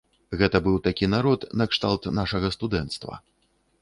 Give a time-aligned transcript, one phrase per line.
[0.39, 3.23] Гэта быў такі народ накшталт нашага студэнцтва.